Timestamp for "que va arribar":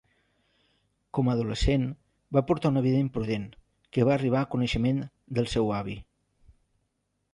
3.97-4.41